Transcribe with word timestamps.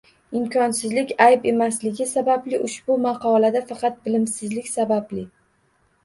Imkonsizlik 0.37 1.11
ayb 1.25 1.43
emasligi 1.49 2.07
sababli 2.11 2.59
ushbu 2.67 2.95
maqolada 3.03 3.61
faqat 3.73 3.99
bilimsizlik 4.07 4.71
sababli 4.71 5.27